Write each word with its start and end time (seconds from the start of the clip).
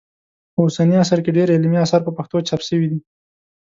په 0.53 0.59
اوسني 0.65 0.95
عصر 1.03 1.19
کې 1.23 1.35
ډېر 1.37 1.47
علمي 1.55 1.77
اثار 1.85 2.01
په 2.05 2.11
پښتو 2.17 2.37
چاپ 2.47 2.61
سوي 2.69 2.87
دي 2.91 2.99